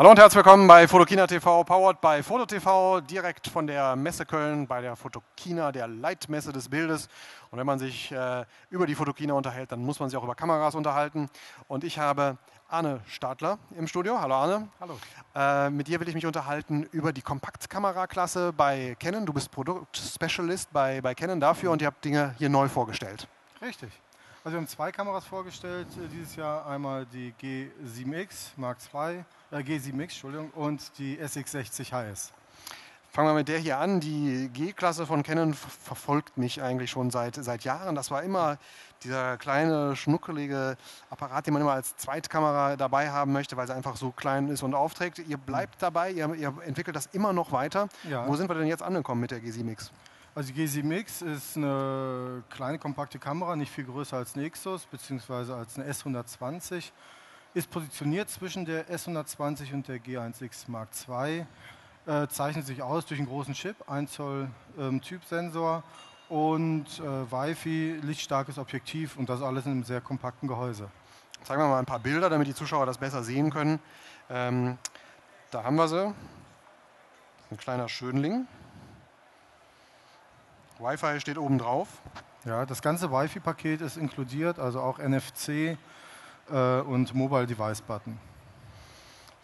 Hallo 0.00 0.12
und 0.12 0.18
herzlich 0.18 0.36
willkommen 0.36 0.66
bei 0.66 0.88
Fotokina 0.88 1.26
TV, 1.26 1.62
powered 1.62 2.00
by 2.00 2.22
Foto 2.22 2.46
TV, 2.46 3.02
direkt 3.02 3.48
von 3.48 3.66
der 3.66 3.96
Messe 3.96 4.24
Köln 4.24 4.66
bei 4.66 4.80
der 4.80 4.96
Fotokina, 4.96 5.72
der 5.72 5.88
Leitmesse 5.88 6.54
des 6.54 6.70
Bildes. 6.70 7.10
Und 7.50 7.58
wenn 7.58 7.66
man 7.66 7.78
sich 7.78 8.10
äh, 8.10 8.46
über 8.70 8.86
die 8.86 8.94
Fotokina 8.94 9.34
unterhält, 9.34 9.72
dann 9.72 9.80
muss 9.80 10.00
man 10.00 10.08
sich 10.08 10.16
auch 10.16 10.24
über 10.24 10.34
Kameras 10.34 10.74
unterhalten. 10.74 11.28
Und 11.68 11.84
ich 11.84 11.98
habe 11.98 12.38
Arne 12.70 13.00
Stadler 13.08 13.58
im 13.76 13.86
Studio. 13.86 14.18
Hallo 14.18 14.36
Arne. 14.36 14.68
Hallo. 14.80 14.98
Äh, 15.34 15.68
mit 15.68 15.86
dir 15.86 16.00
will 16.00 16.08
ich 16.08 16.14
mich 16.14 16.24
unterhalten 16.24 16.84
über 16.92 17.12
die 17.12 17.20
Kompaktkameraklasse 17.20 18.54
bei 18.54 18.96
Canon. 18.98 19.26
Du 19.26 19.34
bist 19.34 19.50
Produktspecialist 19.50 20.72
bei, 20.72 21.02
bei 21.02 21.14
Canon 21.14 21.40
dafür 21.40 21.72
und 21.72 21.82
ihr 21.82 21.88
habt 21.88 22.02
Dinge 22.02 22.34
hier 22.38 22.48
neu 22.48 22.68
vorgestellt. 22.68 23.28
Richtig. 23.60 23.90
Also 24.42 24.54
wir 24.54 24.60
haben 24.62 24.68
zwei 24.68 24.90
Kameras 24.90 25.26
vorgestellt 25.26 25.88
äh, 25.98 26.08
dieses 26.08 26.34
Jahr. 26.34 26.66
Einmal 26.66 27.04
die 27.04 27.34
G7X 27.42 28.52
Mark 28.56 28.78
II, 28.94 29.22
äh, 29.50 29.56
G7X, 29.56 30.00
Entschuldigung, 30.00 30.50
und 30.52 30.98
die 30.98 31.18
SX60 31.18 31.92
HS. 31.92 32.32
Fangen 33.10 33.28
wir 33.28 33.34
mit 33.34 33.48
der 33.48 33.58
hier 33.58 33.76
an. 33.76 34.00
Die 34.00 34.48
G-Klasse 34.50 35.04
von 35.04 35.22
Canon 35.22 35.52
verfolgt 35.52 36.38
mich 36.38 36.62
eigentlich 36.62 36.90
schon 36.90 37.10
seit, 37.10 37.34
seit 37.34 37.64
Jahren. 37.64 37.94
Das 37.94 38.10
war 38.10 38.22
immer 38.22 38.56
dieser 39.02 39.36
kleine, 39.36 39.94
schnuckelige 39.94 40.78
Apparat, 41.10 41.46
den 41.46 41.52
man 41.52 41.60
immer 41.62 41.72
als 41.72 41.96
Zweitkamera 41.96 42.76
dabei 42.76 43.10
haben 43.10 43.32
möchte, 43.32 43.58
weil 43.58 43.68
er 43.68 43.76
einfach 43.76 43.96
so 43.96 44.10
klein 44.10 44.48
ist 44.48 44.62
und 44.62 44.74
aufträgt. 44.74 45.18
Ihr 45.18 45.36
bleibt 45.36 45.82
dabei, 45.82 46.12
ihr, 46.12 46.32
ihr 46.34 46.54
entwickelt 46.64 46.96
das 46.96 47.06
immer 47.12 47.34
noch 47.34 47.52
weiter. 47.52 47.90
Ja. 48.08 48.26
Wo 48.26 48.36
sind 48.36 48.48
wir 48.48 48.54
denn 48.54 48.68
jetzt 48.68 48.82
angekommen 48.82 49.20
mit 49.20 49.32
der 49.32 49.40
G7X? 49.42 49.90
Also 50.32 50.52
die 50.52 50.64
G7X 50.64 51.24
ist 51.24 51.56
eine 51.56 52.44
kleine, 52.50 52.78
kompakte 52.78 53.18
Kamera, 53.18 53.56
nicht 53.56 53.72
viel 53.72 53.84
größer 53.84 54.16
als 54.16 54.36
eine 54.36 54.48
Xos 54.48 54.86
bzw. 54.86 55.52
als 55.52 55.76
eine 55.76 55.90
S120. 55.90 56.92
Ist 57.52 57.68
positioniert 57.68 58.30
zwischen 58.30 58.64
der 58.64 58.88
S120 58.88 59.72
und 59.74 59.88
der 59.88 59.98
G1X 59.98 60.70
Mark 60.70 60.88
II. 61.08 61.44
Äh, 62.06 62.28
zeichnet 62.28 62.64
sich 62.64 62.80
aus 62.80 63.06
durch 63.06 63.18
einen 63.18 63.28
großen 63.28 63.54
Chip, 63.54 63.74
1 63.90 64.12
Zoll 64.12 64.48
ähm, 64.78 65.00
Typsensor 65.00 65.82
und 66.28 66.86
äh, 67.00 67.02
Wi-Fi, 67.02 67.98
lichtstarkes 68.00 68.56
Objektiv 68.58 69.16
und 69.16 69.28
das 69.28 69.42
alles 69.42 69.66
in 69.66 69.72
einem 69.72 69.84
sehr 69.84 70.00
kompakten 70.00 70.48
Gehäuse. 70.48 70.88
Zeigen 71.42 71.60
wir 71.60 71.66
mal 71.66 71.80
ein 71.80 71.86
paar 71.86 71.98
Bilder, 71.98 72.30
damit 72.30 72.46
die 72.46 72.54
Zuschauer 72.54 72.86
das 72.86 72.98
besser 72.98 73.24
sehen 73.24 73.50
können. 73.50 73.80
Ähm, 74.28 74.78
da 75.50 75.64
haben 75.64 75.74
wir 75.74 75.88
sie. 75.88 76.14
Ein 77.50 77.56
kleiner 77.56 77.88
Schönling. 77.88 78.46
Wi-Fi 80.80 81.20
steht 81.20 81.38
oben 81.38 81.58
drauf. 81.58 81.88
Ja, 82.44 82.64
das 82.64 82.80
ganze 82.80 83.10
Wi-Fi-Paket 83.12 83.82
ist 83.82 83.96
inkludiert, 83.96 84.58
also 84.58 84.80
auch 84.80 84.98
NFC 84.98 85.76
äh, 86.50 86.80
und 86.80 87.14
Mobile 87.14 87.46
Device 87.46 87.82
Button. 87.82 88.18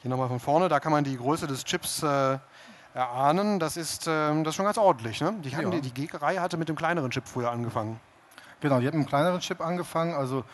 Hier 0.03 0.11
nochmal 0.11 0.29
von 0.29 0.41
vorne, 0.41 0.69
da 0.69 0.81
kann 0.81 0.93
man 0.93 1.05
die 1.05 1.17
Größe 1.17 1.47
des 1.47 1.65
Chips 1.65 2.03
äh, 2.03 2.39
erahnen. 2.95 3.59
Das 3.59 3.77
ist, 3.77 4.07
äh, 4.07 4.11
das 4.43 4.49
ist 4.49 4.55
schon 4.55 4.65
ganz 4.65 4.79
ordentlich. 4.79 5.21
Ne? 5.21 5.35
Die, 5.43 5.51
ja. 5.51 5.69
die, 5.69 5.81
die 5.81 6.07
G-Reihe 6.07 6.41
hatte 6.41 6.57
mit 6.57 6.69
dem 6.69 6.77
kleineren 6.77 7.11
Chip 7.11 7.29
früher 7.29 7.51
angefangen. 7.51 8.01
Genau, 8.61 8.81
die 8.81 8.87
hat 8.87 8.95
mit 8.95 9.03
einem 9.03 9.09
kleineren 9.09 9.41
Chip 9.41 9.61
angefangen. 9.61 10.15
Also 10.15 10.45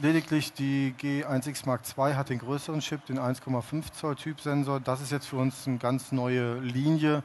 lediglich 0.00 0.52
die 0.52 0.94
G1X 1.00 1.66
Mark 1.66 1.80
II 1.96 2.14
hat 2.14 2.28
den 2.28 2.38
größeren 2.38 2.80
Chip, 2.80 3.06
den 3.06 3.18
1,5 3.18 3.92
Zoll 3.92 4.16
Typsensor. 4.16 4.80
Das 4.80 5.00
ist 5.00 5.12
jetzt 5.12 5.26
für 5.26 5.36
uns 5.36 5.66
eine 5.66 5.78
ganz 5.78 6.12
neue 6.12 6.58
Linie, 6.58 7.22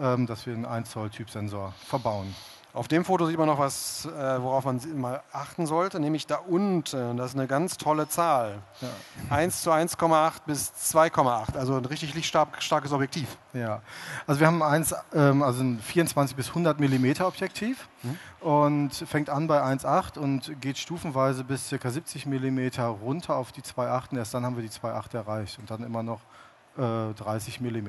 ähm, 0.00 0.26
dass 0.26 0.46
wir 0.46 0.54
einen 0.54 0.64
1 0.64 0.90
Zoll 0.90 1.10
Typsensor 1.10 1.74
verbauen. 1.86 2.34
Auf 2.74 2.88
dem 2.88 3.04
Foto 3.04 3.26
sieht 3.26 3.38
man 3.38 3.46
noch 3.46 3.60
was, 3.60 4.04
äh, 4.04 4.42
worauf 4.42 4.64
man 4.64 4.80
mal 4.96 5.22
achten 5.32 5.64
sollte, 5.64 6.00
nämlich 6.00 6.26
da 6.26 6.38
unten. 6.38 7.16
Das 7.16 7.30
ist 7.30 7.36
eine 7.36 7.46
ganz 7.46 7.76
tolle 7.76 8.08
Zahl. 8.08 8.58
Ja. 8.80 8.88
1 9.30 9.62
zu 9.62 9.70
1,8 9.70 10.40
bis 10.44 10.72
2,8, 10.92 11.56
also 11.56 11.76
ein 11.76 11.84
richtig 11.84 12.14
lichtstarkes 12.14 12.92
Objektiv. 12.92 13.38
Ja, 13.52 13.80
also 14.26 14.40
wir 14.40 14.48
haben 14.48 14.60
eins, 14.60 14.92
ähm, 15.14 15.44
also 15.44 15.62
ein 15.62 15.78
24 15.78 16.34
bis 16.34 16.48
100 16.48 16.80
mm 16.80 17.22
Objektiv 17.22 17.88
mhm. 18.02 18.18
und 18.40 18.90
fängt 18.92 19.30
an 19.30 19.46
bei 19.46 19.62
1,8 19.62 20.18
und 20.18 20.60
geht 20.60 20.76
stufenweise 20.76 21.44
bis 21.44 21.70
ca. 21.70 21.88
70 21.88 22.26
mm 22.26 22.70
runter 23.04 23.36
auf 23.36 23.52
die 23.52 23.62
2,8 23.62 24.16
erst 24.16 24.34
dann 24.34 24.44
haben 24.44 24.56
wir 24.56 24.64
die 24.64 24.70
2,8 24.70 25.14
erreicht 25.14 25.60
und 25.60 25.70
dann 25.70 25.84
immer 25.84 26.02
noch 26.02 26.22
30 26.76 27.60
mm. 27.60 27.88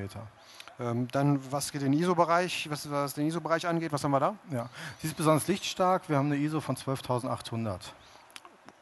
Ähm, 0.78 1.08
dann, 1.10 1.40
was 1.52 1.72
geht 1.72 1.82
den 1.82 1.94
ISO-Bereich, 1.94 2.70
was, 2.70 2.90
was, 2.92 3.14
den 3.14 3.28
ISO-Bereich 3.28 3.66
angeht, 3.66 3.94
was 3.94 4.04
haben 4.04 4.12
wir 4.12 4.20
da? 4.20 4.36
Ja, 4.52 4.68
sie 5.02 5.08
ist 5.08 5.16
besonders 5.16 5.48
lichtstark. 5.48 6.10
Wir 6.10 6.18
haben 6.18 6.26
eine 6.26 6.36
ISO 6.36 6.60
von 6.60 6.76
12.800. 6.76 7.80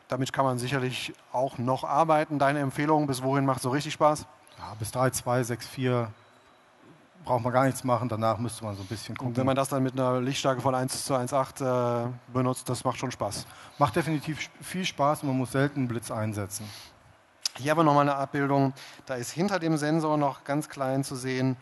Damit 0.07 0.33
kann 0.33 0.45
man 0.45 0.57
sicherlich 0.57 1.13
auch 1.31 1.57
noch 1.57 1.83
arbeiten. 1.83 2.39
Deine 2.39 2.59
Empfehlung, 2.59 3.05
bis 3.05 3.21
wohin 3.21 3.45
macht 3.45 3.61
so 3.61 3.69
richtig 3.69 3.93
Spaß? 3.93 4.25
Ja, 4.57 4.73
bis 4.79 4.91
3.2, 4.91 6.07
braucht 7.23 7.43
man 7.43 7.53
gar 7.53 7.65
nichts 7.65 7.83
machen. 7.83 8.09
Danach 8.09 8.37
müsste 8.37 8.63
man 8.63 8.75
so 8.75 8.81
ein 8.81 8.87
bisschen 8.87 9.15
gucken. 9.15 9.29
Und 9.29 9.37
wenn 9.37 9.45
man 9.45 9.55
das 9.55 9.69
dann 9.69 9.83
mit 9.83 9.93
einer 9.93 10.19
Lichtstärke 10.19 10.61
von 10.61 10.75
1 10.75 11.05
zu 11.05 11.13
1,8 11.13 12.05
äh, 12.05 12.09
benutzt, 12.33 12.67
das 12.69 12.83
macht 12.83 12.97
schon 12.97 13.11
Spaß. 13.11 13.45
Macht 13.77 13.95
definitiv 13.95 14.49
viel 14.61 14.85
Spaß 14.85 15.21
und 15.23 15.29
man 15.29 15.37
muss 15.37 15.51
selten 15.51 15.81
einen 15.81 15.87
Blitz 15.87 16.11
einsetzen. 16.11 16.65
Hier 17.57 17.71
haben 17.71 17.79
wir 17.79 17.83
nochmal 17.83 18.07
eine 18.07 18.15
Abbildung. 18.15 18.73
Da 19.05 19.15
ist 19.15 19.31
hinter 19.31 19.59
dem 19.59 19.77
Sensor 19.77 20.17
noch 20.17 20.43
ganz 20.43 20.69
klein 20.69 21.03
zu 21.03 21.15
sehen 21.15 21.57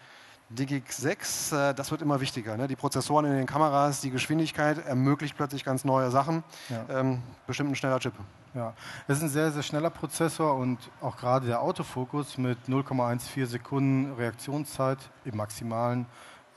Digix 0.52 0.98
6, 0.98 1.52
äh, 1.52 1.74
das 1.74 1.92
wird 1.92 2.02
immer 2.02 2.20
wichtiger. 2.20 2.58
Ne? 2.58 2.68
Die 2.68 2.76
Prozessoren 2.76 3.26
in 3.26 3.34
den 3.38 3.46
Kameras, 3.46 4.02
die 4.02 4.12
Geschwindigkeit 4.12 4.86
ermöglicht 4.86 5.38
plötzlich 5.38 5.64
ganz 5.64 5.86
neue 5.86 6.12
Sachen. 6.12 6.44
Ja. 6.70 7.00
Ähm, 7.00 7.22
bestimmt 7.48 7.72
ein 7.72 7.76
schneller 7.76 8.00
Chip. 8.00 8.14
Ja, 8.54 8.74
es 9.08 9.18
ist 9.18 9.24
ein 9.24 9.30
sehr, 9.30 9.52
sehr 9.52 9.64
schneller 9.64 9.90
Prozessor 9.90 10.56
und 10.56 10.78
auch 11.00 11.16
gerade 11.16 11.48
der 11.48 11.62
Autofokus 11.62 12.38
mit 12.38 12.58
0,14 12.68 13.46
Sekunden 13.46 14.14
Reaktionszeit 14.16 14.98
im 15.24 15.38
maximalen, 15.38 16.06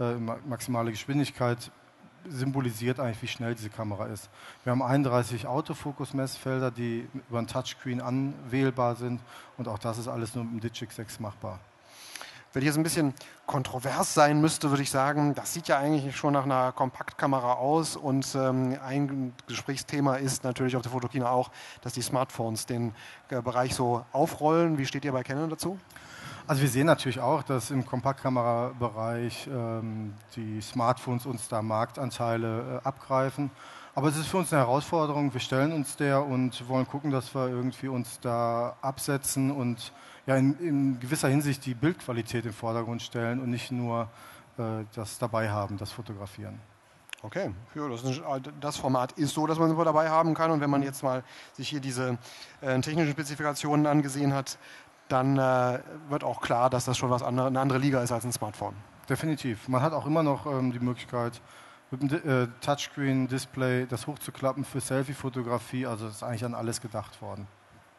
äh, 0.01 0.15
maximale 0.49 0.91
Geschwindigkeit 0.91 1.71
symbolisiert 2.29 3.01
eigentlich, 3.01 3.23
wie 3.23 3.29
schnell 3.29 3.55
diese 3.55 3.71
Kamera 3.71 4.07
ist. 4.07 4.29
Wir 4.63 4.71
haben 4.73 4.83
31 4.83 5.47
Autofokus-Messfelder, 5.47 6.71
die 6.71 7.09
über 7.29 7.39
ein 7.39 7.47
Touchscreen 7.47 8.01
anwählbar 8.01 8.97
sind 8.97 9.21
und 9.57 9.69
auch 9.69 9.79
das 9.79 9.99
ist 9.99 10.09
alles 10.09 10.35
nur 10.35 10.45
mit 10.45 10.55
dem 10.55 10.61
Digix 10.61 10.97
6 10.97 11.21
machbar. 11.21 11.61
Wenn 12.55 12.63
hier 12.63 12.73
so 12.73 12.79
ein 12.79 12.85
bisschen 12.85 13.15
kontrovers 13.47 14.15
sein 14.15 14.41
müsste, 14.41 14.71
würde 14.71 14.85
ich 14.85 14.91
sagen, 14.91 15.35
das 15.35 15.53
sieht 15.53 15.67
ja 15.67 15.79
eigentlich 15.79 16.17
schon 16.17 16.35
nach 16.35 16.45
einer 16.45 16.71
Kompaktkamera 16.71 17.55
aus 17.55 17.97
und 17.97 18.33
ähm, 18.37 18.79
ein 18.87 19.33
Gesprächsthema 19.49 20.15
ist 20.15 20.45
natürlich 20.45 20.77
auf 20.77 20.83
der 20.83 20.93
Fotokina 20.93 21.31
auch, 21.31 21.51
dass 21.83 21.95
die 21.95 22.03
Smartphones 22.03 22.65
den 22.67 22.95
äh, 23.31 23.43
Bereich 23.43 23.75
so 23.75 24.07
aufrollen. 24.13 24.79
Wie 24.79 24.87
steht 24.87 25.05
ihr 25.05 25.11
bei 25.11 25.25
Canon 25.25 25.51
dazu? 25.51 25.81
Also 26.47 26.61
wir 26.61 26.69
sehen 26.69 26.87
natürlich 26.87 27.21
auch, 27.21 27.43
dass 27.43 27.71
im 27.71 27.87
Kompaktkamerabereich 27.87 29.49
ähm, 29.51 30.13
die 30.37 30.61
Smartphones 30.61 31.25
uns 31.25 31.49
da 31.49 31.63
Marktanteile 31.63 32.83
äh, 32.83 32.87
abgreifen. 32.87 33.51
Aber 33.95 34.09
es 34.09 34.19
ist 34.19 34.27
für 34.27 34.37
uns 34.37 34.53
eine 34.53 34.61
Herausforderung. 34.61 35.33
Wir 35.33 35.41
stellen 35.41 35.73
uns 35.73 35.97
der 35.97 36.23
und 36.23 36.69
wollen 36.69 36.87
gucken, 36.87 37.11
dass 37.11 37.35
wir 37.35 37.49
irgendwie 37.49 37.89
uns 37.89 38.21
da 38.21 38.77
absetzen 38.83 39.53
und 39.53 39.95
ja, 40.27 40.37
in, 40.37 40.59
in 40.59 41.01
gewisser 41.01 41.29
Hinsicht 41.29 41.65
die 41.65 41.73
Bildqualität 41.73 42.45
im 42.45 42.53
Vordergrund 42.53 43.01
stellen 43.01 43.41
und 43.41 43.49
nicht 43.49 43.73
nur 43.73 44.11
äh, 44.59 44.85
das 44.95 45.19
dabei 45.19 45.49
haben, 45.49 45.79
das 45.79 45.93
Fotografieren. 45.93 46.61
Okay, 47.25 47.55
ja, 47.75 47.89
das, 47.89 48.03
ist, 48.03 48.21
das, 48.61 48.77
Format 48.77 49.13
ist 49.13 49.33
so, 49.33 49.47
dass 49.47 49.59
man 49.59 49.71
es 49.71 49.83
dabei 49.83 50.11
haben 50.11 50.35
kann. 50.35 50.51
Und 50.51 50.61
wenn 50.61 50.69
man 50.69 50.83
jetzt 50.83 51.03
mal 51.03 51.25
sich 51.55 51.71
hier 51.71 51.81
diese 51.81 52.19
äh, 52.61 52.79
technischen 52.83 53.13
Spezifikationen 53.13 53.87
angesehen 53.87 54.35
hat, 54.35 54.59
dann 55.09 55.39
äh, 55.39 55.81
wird 56.09 56.25
auch 56.25 56.41
klar, 56.41 56.71
dass 56.71 56.85
das 56.85 56.97
schon 56.97 57.11
was 57.11 57.23
andere, 57.23 57.49
eine 57.49 57.61
andere 57.61 57.79
Liga 57.79 58.03
ist 58.03 58.13
als 58.13 58.25
ein 58.25 58.33
Smartphone. 58.33 58.75
Definitiv. 59.09 59.69
Man 59.69 59.83
hat 59.83 59.93
auch 59.93 60.07
immer 60.07 60.23
noch 60.23 60.47
ähm, 60.47 60.73
die 60.73 60.79
Möglichkeit, 60.79 61.41
mit 61.91 62.03
dem 62.03 62.45
äh, 62.45 62.49
Touchscreen-Display 62.61 63.87
das 63.87 64.07
hochzuklappen 64.07 64.65
für 64.65 64.81
Selfie-Fotografie. 64.81 65.87
Also 65.87 66.09
ist 66.09 66.23
eigentlich 66.23 66.45
an 66.45 66.55
alles 66.55 66.81
gedacht 66.81 67.21
worden. 67.21 67.47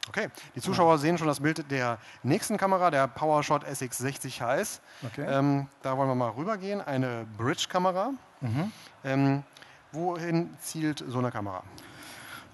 Okay, 0.08 0.30
die 0.56 0.62
Zuschauer 0.62 1.00
sehen 1.00 1.18
schon 1.18 1.28
das 1.28 1.40
Bild 1.40 1.70
der 1.72 1.98
nächsten 2.22 2.58
Kamera, 2.58 2.92
der 2.92 3.08
PowerShot 3.08 3.66
SX60 3.66 4.40
HS. 4.40 4.82
Okay. 5.04 5.26
Ähm, 5.28 5.68
da 5.82 5.98
wollen 5.98 6.10
wir 6.10 6.16
mal 6.16 6.30
rübergehen. 6.30 6.80
Eine 6.82 7.26
Bridge-Kamera. 7.38 8.12
Mhm. 8.42 8.72
Ähm, 9.04 9.44
wohin 9.92 10.56
zielt 10.60 11.04
so 11.08 11.18
eine 11.18 11.32
Kamera? 11.32 11.64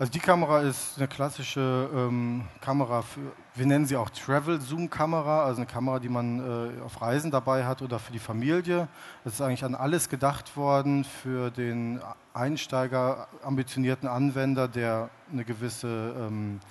Also 0.01 0.13
die 0.13 0.19
Kamera 0.19 0.61
ist 0.61 0.97
eine 0.97 1.07
klassische 1.07 1.87
ähm, 1.93 2.45
Kamera 2.59 3.03
für, 3.03 3.19
wir 3.53 3.67
nennen 3.67 3.85
sie 3.85 3.95
auch 3.95 4.09
Travel-Zoom-Kamera, 4.09 5.43
also 5.43 5.57
eine 5.57 5.67
Kamera, 5.67 5.99
die 5.99 6.09
man 6.09 6.39
äh, 6.39 6.81
auf 6.81 7.03
Reisen 7.03 7.29
dabei 7.29 7.65
hat 7.65 7.83
oder 7.83 7.99
für 7.99 8.11
die 8.11 8.17
Familie. 8.17 8.87
Das 9.23 9.33
ist 9.33 9.41
eigentlich 9.41 9.63
an 9.63 9.75
alles 9.75 10.09
gedacht 10.09 10.57
worden 10.57 11.03
für 11.03 11.51
den 11.51 12.01
Einsteiger, 12.33 13.27
ambitionierten 13.43 14.09
Anwender, 14.09 14.67
der 14.67 15.11
eine 15.31 15.45
gewisse 15.45 16.15
ähm, 16.17 16.61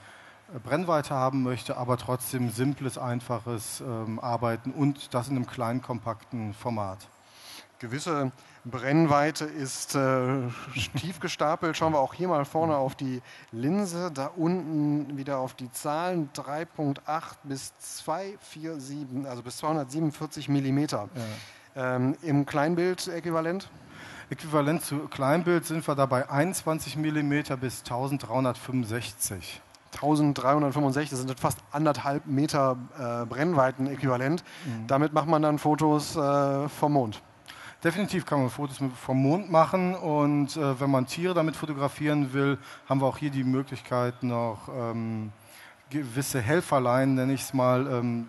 Brennweite 0.65 1.15
haben 1.15 1.45
möchte, 1.45 1.77
aber 1.77 1.99
trotzdem 1.99 2.51
simples, 2.51 2.99
einfaches 2.99 3.81
ähm, 3.81 4.19
Arbeiten 4.19 4.73
und 4.73 5.15
das 5.15 5.29
in 5.29 5.37
einem 5.37 5.47
kleinen, 5.47 5.83
kompakten 5.83 6.53
Format. 6.53 7.07
Gewisse 7.81 8.31
Brennweite 8.65 9.47
ist 9.47 9.97
äh, 9.97 10.43
tief 10.97 11.19
gestapelt. 11.19 11.77
Schauen 11.77 11.93
wir 11.93 11.99
auch 11.99 12.15
hier 12.15 12.29
mal 12.29 12.45
vorne 12.45 12.77
auf 12.77 12.95
die 12.95 13.23
Linse, 13.51 14.11
da 14.13 14.27
unten 14.27 15.17
wieder 15.17 15.39
auf 15.39 15.55
die 15.55 15.73
Zahlen 15.73 16.31
3.8 16.35 16.99
bis 17.45 17.73
247, 17.79 19.27
also 19.29 19.43
bis 19.43 19.57
247 19.57 20.49
Millimeter. 20.49 21.09
Ja. 21.75 21.97
Ähm, 21.97 22.17
Im 22.23 22.47
Kleinbild 22.47 23.09
äquivalent? 23.09 23.71
Äquivalent 24.29 24.85
zu 24.85 25.09
Kleinbild 25.09 25.65
sind 25.65 25.87
wir 25.89 25.95
dabei 25.95 26.29
21 26.29 26.97
mm 26.97 27.57
bis 27.61 27.81
1365. 27.81 29.63
1365, 29.93 31.11
das 31.11 31.19
sind 31.19 31.41
fast 31.41 31.59
anderthalb 31.73 32.27
Meter 32.27 32.77
äh, 32.97 33.27
Brennweiten-Äquivalent. 33.27 34.45
Mhm. 34.65 34.87
Damit 34.87 35.13
macht 35.13 35.27
man 35.27 35.43
dann 35.43 35.59
Fotos 35.59 36.15
äh, 36.15 36.69
vom 36.69 36.93
Mond. 36.93 37.23
Definitiv 37.83 38.27
kann 38.27 38.41
man 38.41 38.51
Fotos 38.51 38.79
vom 38.95 39.23
Mond 39.23 39.51
machen 39.51 39.95
und 39.95 40.55
äh, 40.55 40.79
wenn 40.79 40.91
man 40.91 41.07
Tiere 41.07 41.33
damit 41.33 41.57
fotografieren 41.57 42.35
will, 42.35 42.59
haben 42.87 43.01
wir 43.01 43.07
auch 43.07 43.17
hier 43.17 43.31
die 43.31 43.43
Möglichkeit 43.43 44.23
noch 44.23 44.69
ähm, 44.69 45.33
gewisse 45.89 46.43
Helferlein, 46.43 47.15
nenne 47.15 47.33
ich 47.33 47.41
es 47.41 47.55
mal, 47.55 47.87
ähm, 47.87 48.29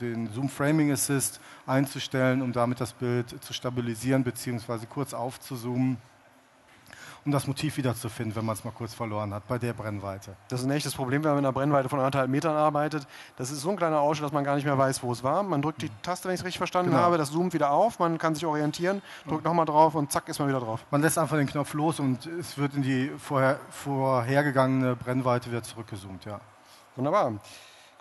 den 0.00 0.28
Zoom 0.32 0.48
Framing 0.48 0.92
Assist 0.92 1.40
einzustellen, 1.66 2.42
um 2.42 2.52
damit 2.52 2.80
das 2.80 2.92
Bild 2.92 3.42
zu 3.42 3.52
stabilisieren 3.52 4.22
bzw. 4.22 4.86
kurz 4.88 5.14
aufzuzoomen 5.14 5.96
um 7.24 7.32
das 7.32 7.46
Motiv 7.46 7.76
wiederzufinden, 7.76 8.34
wenn 8.34 8.44
man 8.44 8.54
es 8.54 8.64
mal 8.64 8.72
kurz 8.72 8.94
verloren 8.94 9.32
hat, 9.32 9.46
bei 9.46 9.58
der 9.58 9.72
Brennweite. 9.72 10.34
Das 10.48 10.60
ist 10.60 10.66
ein 10.66 10.72
echtes 10.72 10.94
Problem, 10.94 11.22
wenn 11.22 11.30
man 11.30 11.36
mit 11.36 11.44
einer 11.44 11.52
Brennweite 11.52 11.88
von 11.88 11.98
anderthalb 12.00 12.28
Metern 12.28 12.56
arbeitet. 12.56 13.06
Das 13.36 13.50
ist 13.50 13.60
so 13.60 13.70
ein 13.70 13.76
kleiner 13.76 14.00
Ausschnitt, 14.00 14.26
dass 14.26 14.32
man 14.32 14.44
gar 14.44 14.56
nicht 14.56 14.64
mehr 14.64 14.76
weiß, 14.76 15.02
wo 15.02 15.12
es 15.12 15.22
war. 15.22 15.42
Man 15.42 15.62
drückt 15.62 15.82
die 15.82 15.90
Taste, 16.02 16.28
wenn 16.28 16.34
ich 16.34 16.40
es 16.40 16.44
richtig 16.44 16.58
verstanden 16.58 16.90
genau. 16.90 17.02
habe, 17.02 17.18
das 17.18 17.30
zoomt 17.30 17.54
wieder 17.54 17.70
auf, 17.70 17.98
man 17.98 18.18
kann 18.18 18.34
sich 18.34 18.44
orientieren, 18.44 19.02
drückt 19.26 19.44
nochmal 19.44 19.66
drauf 19.66 19.94
und 19.94 20.10
zack 20.10 20.28
ist 20.28 20.38
man 20.38 20.48
wieder 20.48 20.60
drauf. 20.60 20.84
Man 20.90 21.02
lässt 21.02 21.18
einfach 21.18 21.36
den 21.36 21.46
Knopf 21.46 21.74
los 21.74 22.00
und 22.00 22.26
es 22.26 22.58
wird 22.58 22.74
in 22.74 22.82
die 22.82 23.10
vorher, 23.18 23.60
vorhergegangene 23.70 24.96
Brennweite 24.96 25.50
wieder 25.50 25.62
zurückgezoomt, 25.62 26.24
ja. 26.24 26.40
Wunderbar. 26.96 27.32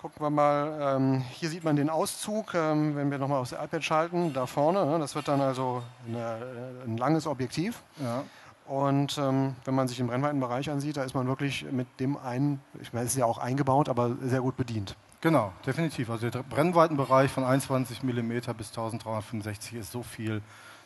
Gucken 0.01 0.25
wir 0.25 0.31
mal, 0.31 0.95
ähm, 0.97 1.23
hier 1.29 1.49
sieht 1.49 1.63
man 1.63 1.75
den 1.75 1.91
Auszug, 1.91 2.55
ähm, 2.55 2.95
wenn 2.95 3.11
wir 3.11 3.19
nochmal 3.19 3.37
aufs 3.37 3.51
iPad 3.51 3.83
schalten, 3.83 4.33
da 4.33 4.47
vorne. 4.47 4.83
Ne, 4.83 4.97
das 4.97 5.13
wird 5.13 5.27
dann 5.27 5.39
also 5.39 5.83
eine, 6.07 6.39
ein 6.87 6.97
langes 6.97 7.27
Objektiv. 7.27 7.83
Ja. 7.97 8.23
Und 8.65 9.17
ähm, 9.17 9.55
wenn 9.65 9.75
man 9.75 9.87
sich 9.87 9.97
den 9.97 10.07
Brennweitenbereich 10.07 10.69
ansieht, 10.69 10.97
da 10.97 11.03
ist 11.03 11.13
man 11.13 11.27
wirklich 11.27 11.65
mit 11.71 11.87
dem 11.99 12.17
einen, 12.17 12.61
ich 12.81 12.93
meine, 12.93 13.05
es 13.05 13.13
ist 13.13 13.17
ja 13.17 13.25
auch 13.25 13.37
eingebaut, 13.37 13.89
aber 13.89 14.15
sehr 14.21 14.41
gut 14.41 14.55
bedient. 14.55 14.95
Genau, 15.21 15.51
definitiv. 15.65 16.09
Also 16.09 16.29
der 16.29 16.43
Brennweitenbereich 16.43 17.31
von 17.31 17.43
21 17.43 18.01
mm 18.01 18.31
bis 18.57 18.69
1365 18.69 19.75
ist 19.75 19.91
so 19.91 20.03
viel, 20.03 20.41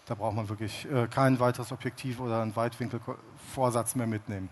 da 0.07 0.15
braucht 0.15 0.35
man 0.35 0.49
wirklich 0.49 0.87
äh, 0.91 1.07
kein 1.07 1.39
weiteres 1.39 1.71
Objektiv 1.71 2.19
oder 2.19 2.41
einen 2.41 2.55
Weitwinkelvorsatz 2.55 3.95
mehr 3.95 4.07
mitnehmen. 4.07 4.49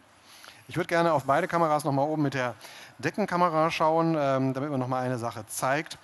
Ich 0.68 0.78
würde 0.78 0.88
gerne 0.88 1.12
auf 1.12 1.25
beide 1.25 1.48
Kameras 1.48 1.84
nochmal 1.84 2.08
oben 2.08 2.22
mit 2.22 2.34
der 2.34 2.56
Deckenkamera 2.98 3.70
schauen, 3.70 4.16
ähm, 4.18 4.54
damit 4.54 4.72
man 4.72 4.80
nochmal 4.80 5.04
eine 5.04 5.18
Sache 5.18 5.46
zeigt. 5.48 5.98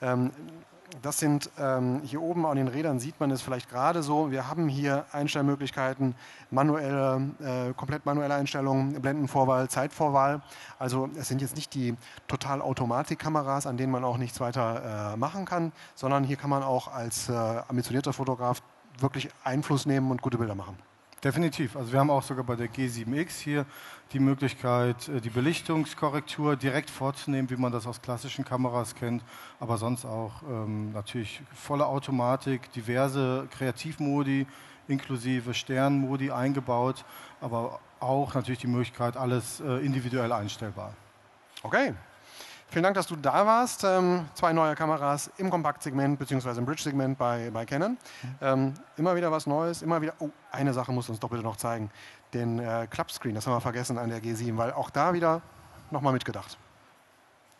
Ähm, 0.00 0.30
das 1.02 1.18
sind 1.18 1.50
ähm, 1.58 2.00
hier 2.04 2.22
oben 2.22 2.46
an 2.46 2.56
den 2.56 2.68
Rädern 2.68 2.98
sieht 2.98 3.18
man 3.20 3.30
es 3.30 3.42
vielleicht 3.42 3.68
gerade 3.68 4.02
so. 4.02 4.30
Wir 4.30 4.48
haben 4.48 4.68
hier 4.68 5.04
Einstellmöglichkeiten, 5.12 6.14
manuelle, 6.50 7.30
äh, 7.40 7.72
komplett 7.74 8.06
manuelle 8.06 8.34
Einstellungen, 8.34 9.00
Blendenvorwahl, 9.00 9.68
Zeitvorwahl. 9.68 10.42
Also 10.78 11.08
es 11.18 11.28
sind 11.28 11.40
jetzt 11.40 11.56
nicht 11.56 11.74
die 11.74 11.96
total 12.28 12.60
Automatikkameras, 12.62 13.66
an 13.66 13.76
denen 13.76 13.92
man 13.92 14.04
auch 14.04 14.18
nichts 14.18 14.40
weiter 14.40 15.12
äh, 15.14 15.16
machen 15.16 15.44
kann, 15.44 15.72
sondern 15.94 16.24
hier 16.24 16.36
kann 16.36 16.50
man 16.50 16.62
auch 16.62 16.88
als 16.88 17.28
äh, 17.28 17.32
ambitionierter 17.32 18.12
Fotograf 18.12 18.62
wirklich 18.98 19.28
Einfluss 19.44 19.86
nehmen 19.86 20.10
und 20.10 20.22
gute 20.22 20.38
Bilder 20.38 20.54
machen. 20.54 20.76
Definitiv. 21.26 21.74
Also 21.74 21.90
wir 21.90 21.98
haben 21.98 22.10
auch 22.10 22.22
sogar 22.22 22.44
bei 22.44 22.54
der 22.54 22.68
G7X 22.68 23.40
hier 23.40 23.66
die 24.12 24.20
Möglichkeit, 24.20 25.08
äh, 25.08 25.20
die 25.20 25.30
Belichtungskorrektur 25.30 26.54
direkt 26.54 26.88
vorzunehmen, 26.88 27.50
wie 27.50 27.56
man 27.56 27.72
das 27.72 27.84
aus 27.88 28.00
klassischen 28.00 28.44
Kameras 28.44 28.94
kennt, 28.94 29.24
aber 29.58 29.76
sonst 29.76 30.04
auch 30.04 30.30
ähm, 30.48 30.92
natürlich 30.92 31.42
volle 31.52 31.84
Automatik, 31.86 32.70
diverse 32.74 33.48
Kreativmodi 33.50 34.46
inklusive 34.86 35.52
Sternmodi 35.52 36.30
eingebaut, 36.30 37.04
aber 37.40 37.80
auch 37.98 38.32
natürlich 38.34 38.60
die 38.60 38.68
Möglichkeit, 38.68 39.16
alles 39.16 39.58
äh, 39.58 39.84
individuell 39.84 40.30
einstellbar. 40.30 40.94
Okay. 41.64 41.92
Vielen 42.68 42.82
Dank, 42.82 42.96
dass 42.96 43.06
du 43.06 43.16
da 43.16 43.46
warst. 43.46 43.84
Ähm, 43.84 44.28
zwei 44.34 44.52
neue 44.52 44.74
Kameras 44.74 45.30
im 45.38 45.50
Kompaktsegment 45.50 46.18
bzw. 46.18 46.58
im 46.58 46.66
Bridge-Segment 46.66 47.16
bei, 47.16 47.50
bei 47.50 47.64
Canon. 47.64 47.96
Ähm, 48.40 48.74
immer 48.96 49.14
wieder 49.14 49.30
was 49.30 49.46
Neues, 49.46 49.82
immer 49.82 50.02
wieder. 50.02 50.14
Oh, 50.18 50.30
eine 50.50 50.72
Sache 50.72 50.92
musst 50.92 51.08
du 51.08 51.12
uns 51.12 51.20
doch 51.20 51.30
bitte 51.30 51.42
noch 51.42 51.56
zeigen. 51.56 51.90
Den 52.34 52.58
äh, 52.58 52.86
Clubscreen, 52.90 53.34
das 53.34 53.46
haben 53.46 53.54
wir 53.54 53.60
vergessen 53.60 53.98
an 53.98 54.10
der 54.10 54.20
G7, 54.20 54.56
weil 54.56 54.72
auch 54.72 54.90
da 54.90 55.14
wieder 55.14 55.42
nochmal 55.90 56.12
mitgedacht. 56.12 56.58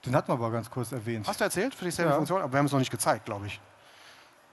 Den 0.05 0.15
hatten 0.15 0.29
wir 0.29 0.35
aber 0.35 0.51
ganz 0.51 0.71
kurz 0.71 0.93
erwähnt. 0.93 1.27
Hast 1.27 1.41
du 1.41 1.45
erzählt 1.45 1.75
für 1.75 1.85
dieselbe 1.85 2.11
ja. 2.11 2.17
Funktion? 2.17 2.43
Aber 2.43 2.53
wir 2.53 2.59
haben 2.59 2.67
es 2.67 2.73
noch 2.73 2.79
nicht 2.79 2.91
gezeigt, 2.91 3.25
glaube 3.25 3.47
ich. 3.47 3.61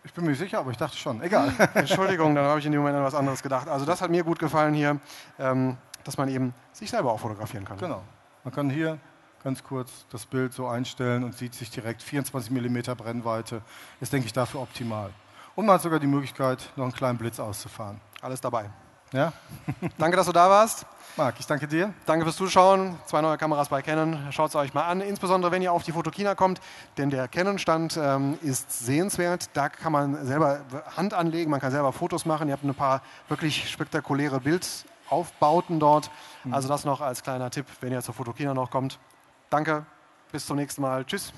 Ich 0.04 0.14
bin 0.14 0.26
mir 0.26 0.36
sicher, 0.36 0.60
aber 0.60 0.72
ich 0.72 0.78
dachte 0.78 0.98
schon. 0.98 1.22
Egal. 1.22 1.52
Entschuldigung, 1.74 2.36
dann 2.36 2.46
habe 2.46 2.60
ich 2.60 2.66
in 2.66 2.72
dem 2.72 2.82
Moment 2.82 2.98
an 2.98 3.04
was 3.04 3.16
anderes 3.16 3.42
gedacht. 3.42 3.68
Also 3.68 3.86
das 3.86 4.02
hat 4.02 4.12
mir 4.12 4.24
gut 4.24 4.38
gefallen 4.38 4.74
hier, 4.74 5.00
ähm, 5.40 5.78
dass 6.04 6.18
man 6.18 6.30
eben 6.30 6.54
sich 6.74 6.90
selber 6.90 7.12
auch 7.12 7.20
fotografieren 7.20 7.66
kann. 7.66 7.78
Genau. 7.78 8.04
Man 8.44 8.54
kann 8.54 8.70
hier 8.70 9.00
ganz 9.44 9.64
kurz 9.64 9.92
das 10.12 10.26
Bild 10.26 10.54
so 10.54 10.68
einstellen 10.68 11.24
und 11.24 11.38
sieht 11.38 11.54
sich 11.54 11.70
direkt 11.70 12.02
24 12.02 12.52
mm 12.52 12.96
Brennweite. 12.98 13.62
Ist, 14.00 14.14
denke 14.14 14.28
ich, 14.28 14.34
dafür 14.34 14.62
optimal. 14.62 15.12
Und 15.56 15.66
man 15.66 15.76
hat 15.76 15.82
sogar 15.82 16.00
die 16.00 16.08
Möglichkeit, 16.08 16.70
noch 16.76 16.86
einen 16.86 16.94
kleinen 16.94 17.18
Blitz 17.18 17.40
auszufahren. 17.40 18.00
Alles 18.22 18.42
dabei. 18.42 18.70
Ja? 19.12 19.34
danke, 19.98 20.18
dass 20.18 20.26
du 20.26 20.32
da 20.32 20.50
warst. 20.50 20.86
Marc, 21.16 21.36
ich 21.40 21.46
danke 21.46 21.68
dir. 21.68 21.94
Danke 22.08 22.26
fürs 22.26 22.38
Zuschauen. 22.38 22.98
Zwei 23.06 23.22
neue 23.22 23.38
Kameras 23.38 23.70
bei 23.70 23.84
Canon. 23.84 24.18
Schaut 24.32 24.50
es 24.50 24.56
euch 24.56 24.74
mal 24.74 24.86
an. 24.86 25.00
Insbesondere, 25.00 25.52
wenn 25.52 25.62
ihr 25.62 25.72
auf 25.72 25.84
die 25.84 25.92
Fotokina 25.92 26.34
kommt. 26.34 26.60
Denn 26.98 27.12
der 27.12 27.28
Canon-Stand 27.28 28.00
ähm, 28.02 28.40
ist 28.42 28.84
sehenswert. 28.84 29.52
Da 29.54 29.70
kann 29.70 29.92
man 29.92 30.26
selber 30.26 30.62
Hand 30.98 31.14
anlegen. 31.14 31.52
Man 31.52 31.60
kann 31.60 31.72
selber 31.72 31.94
Fotos 31.94 32.26
machen. 32.26 32.48
Ihr 32.48 32.54
habt 32.54 32.64
ein 32.64 32.74
paar 32.74 33.04
wirklich 33.28 33.70
spektakuläre 33.70 34.40
Bildaufbauten 34.40 35.80
dort. 35.80 36.10
Mhm. 36.46 36.56
Also 36.56 36.68
das 36.68 36.84
noch 36.84 37.00
als 37.00 37.22
kleiner 37.22 37.52
Tipp, 37.52 37.68
wenn 37.82 37.92
ihr 37.92 38.02
zur 38.02 38.16
Fotokina 38.16 38.56
noch 38.56 38.72
kommt. 38.72 38.98
Danke, 39.54 39.86
bis 40.32 40.48
zum 40.48 40.56
nächsten 40.58 40.82
Mal. 40.82 41.06
Tschüss. 41.06 41.32